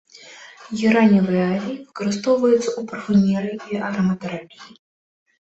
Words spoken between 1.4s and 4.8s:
алей выкарыстоўваецца ў парфумерыі і ароматэрапіі.